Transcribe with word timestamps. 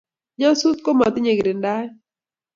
Nyasut 0.39 0.77
komotinyei 0.85 1.37
girindaet 1.37 1.91